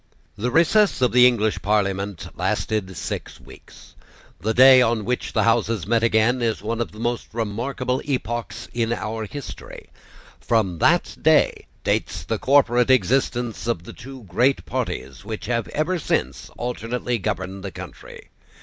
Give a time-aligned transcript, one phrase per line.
[0.35, 3.93] The recess of the English Parliament lasted six weeks.
[4.39, 8.67] The day on which the Houses met again is one of the most remarkable epochs
[8.73, 9.91] in our history.
[10.39, 15.99] From that day dates the corporate existence of the two great parties which have ever
[15.99, 18.29] since alternately governed the country.